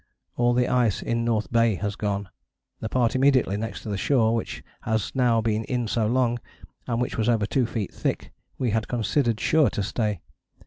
[0.35, 2.29] All the ice in North Bay has gone.
[2.79, 6.39] The part immediately next to the shore, which has now been in so long,
[6.87, 10.21] and which was over two feet thick, we had considered sure to stay.